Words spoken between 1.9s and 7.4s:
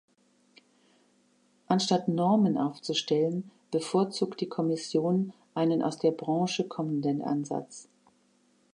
Normen aufzustellen, bevorzugt die Kommission einen aus der Branche kommenden